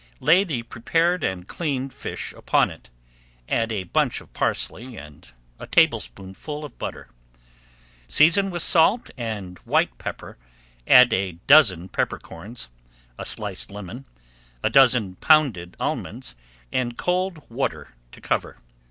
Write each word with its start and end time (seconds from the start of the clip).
Lay 0.19 0.43
the 0.43 0.63
prepared 0.63 1.23
and 1.23 1.47
cleaned 1.47 1.93
fish 1.93 2.33
upon 2.33 2.71
it, 2.71 2.89
add 3.47 3.71
a 3.71 3.83
bunch 3.83 4.19
of 4.19 4.33
parsley 4.33 4.97
and 4.97 5.31
a 5.59 5.67
tablespoonful 5.67 6.65
of 6.65 6.79
butter. 6.79 7.09
Season 8.07 8.49
with 8.49 8.63
salt 8.63 9.11
and 9.15 9.59
white 9.59 9.95
pepper, 9.99 10.39
add 10.87 11.13
a 11.13 11.33
dozen 11.45 11.87
peppercorns, 11.87 12.67
a 13.19 13.25
sliced 13.25 13.69
lemon, 13.69 14.05
a 14.63 14.71
dozen 14.71 15.17
pounded 15.17 15.77
almonds, 15.79 16.35
and 16.71 16.97
cold 16.97 17.47
water 17.47 17.93
to 18.11 18.19
cover. 18.19 18.57